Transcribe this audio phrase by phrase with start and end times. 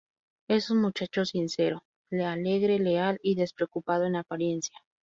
[0.47, 4.79] Es un muchacho sincero, alegre, leal y despreocupado en apariencia.